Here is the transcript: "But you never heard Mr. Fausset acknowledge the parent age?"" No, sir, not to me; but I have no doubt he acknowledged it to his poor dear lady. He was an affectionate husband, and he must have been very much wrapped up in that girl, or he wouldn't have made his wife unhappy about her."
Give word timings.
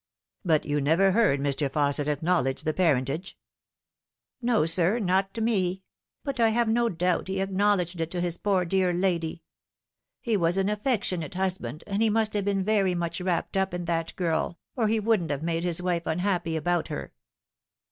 "But 0.43 0.65
you 0.65 0.81
never 0.81 1.11
heard 1.11 1.39
Mr. 1.39 1.69
Fausset 1.69 2.07
acknowledge 2.07 2.63
the 2.63 2.73
parent 2.73 3.07
age?"" 3.07 3.37
No, 4.41 4.65
sir, 4.65 4.97
not 4.97 5.31
to 5.35 5.41
me; 5.41 5.83
but 6.23 6.39
I 6.39 6.49
have 6.49 6.67
no 6.67 6.89
doubt 6.89 7.27
he 7.27 7.39
acknowledged 7.39 8.01
it 8.01 8.09
to 8.09 8.19
his 8.19 8.35
poor 8.37 8.65
dear 8.65 8.93
lady. 8.93 9.43
He 10.19 10.35
was 10.37 10.57
an 10.57 10.69
affectionate 10.69 11.35
husband, 11.35 11.83
and 11.85 12.01
he 12.01 12.09
must 12.09 12.33
have 12.33 12.45
been 12.45 12.63
very 12.63 12.95
much 12.95 13.21
wrapped 13.21 13.55
up 13.55 13.75
in 13.75 13.85
that 13.85 14.15
girl, 14.15 14.57
or 14.75 14.87
he 14.87 14.99
wouldn't 14.99 15.29
have 15.29 15.43
made 15.43 15.63
his 15.63 15.83
wife 15.83 16.07
unhappy 16.07 16.55
about 16.57 16.87
her." 16.87 17.13